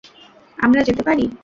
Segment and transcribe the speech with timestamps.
[0.57, 1.23] আমরা যেতে পারি?